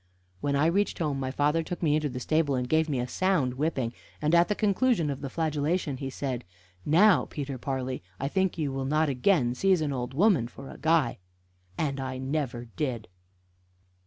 [0.39, 3.07] When I reached home my father took me into the stable and gave me a
[3.07, 6.43] sound whipping, and at the conclusion of the flagellation said:
[6.83, 10.79] "Now, Peter Parley, I think you will not again seize an old woman for a
[10.79, 11.19] guy!"
[11.77, 13.09] And I never did.